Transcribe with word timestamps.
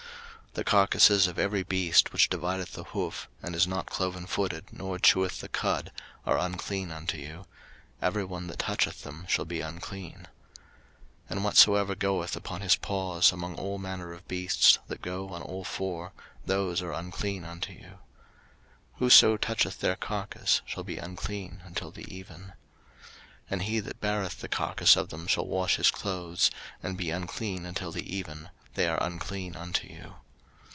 03:011:026 0.53 0.57
The 0.59 0.69
carcases 0.71 1.27
of 1.27 1.39
every 1.39 1.63
beast 1.63 2.11
which 2.11 2.27
divideth 2.29 2.73
the 2.73 2.83
hoof, 2.83 3.29
and 3.41 3.55
is 3.55 3.65
not 3.65 3.85
clovenfooted, 3.85 4.73
nor 4.73 4.99
cheweth 4.99 5.39
the 5.39 5.47
cud, 5.47 5.93
are 6.25 6.37
unclean 6.37 6.91
unto 6.91 7.17
you: 7.17 7.45
every 8.01 8.25
one 8.25 8.47
that 8.47 8.59
toucheth 8.59 9.03
them 9.03 9.23
shall 9.29 9.45
be 9.45 9.61
unclean. 9.61 10.27
03:011:027 11.29 11.29
And 11.29 11.43
whatsoever 11.45 11.95
goeth 11.95 12.35
upon 12.35 12.59
his 12.59 12.75
paws, 12.75 13.31
among 13.31 13.55
all 13.55 13.77
manner 13.77 14.11
of 14.11 14.27
beasts 14.27 14.77
that 14.89 15.01
go 15.01 15.29
on 15.29 15.41
all 15.41 15.63
four, 15.63 16.11
those 16.45 16.81
are 16.81 16.91
unclean 16.91 17.45
unto 17.45 17.71
you: 17.71 17.99
whoso 18.99 19.37
toucheth 19.37 19.79
their 19.79 19.95
carcase 19.95 20.59
shall 20.65 20.83
be 20.83 20.97
unclean 20.97 21.61
until 21.63 21.91
the 21.91 22.13
even. 22.13 22.41
03:011:028 22.47 22.51
And 23.51 23.61
he 23.61 23.79
that 23.79 24.01
beareth 24.01 24.41
the 24.41 24.49
carcase 24.49 24.97
of 24.97 25.07
them 25.07 25.27
shall 25.27 25.47
wash 25.47 25.77
his 25.77 25.89
clothes, 25.91 26.51
and 26.83 26.97
be 26.97 27.09
unclean 27.09 27.65
until 27.65 27.93
the 27.93 28.13
even: 28.13 28.49
they 28.73 28.89
are 28.89 29.01
unclean 29.01 29.55
unto 29.55 29.87
you. 29.87 30.15